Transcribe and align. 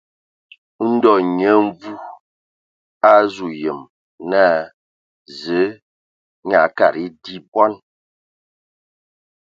Ndɔ 0.91 1.11
Nyia 1.35 1.53
Mvu 1.65 1.91
a 3.09 3.11
azu 3.21 3.47
yem 3.61 3.79
naa 4.29 4.59
Zǝǝ 5.39 5.63
ndzo 6.45 6.57
e 6.59 6.61
akad 6.65 6.93
nye 7.01 7.07
di 7.23 7.35
bɔn. 7.51 7.73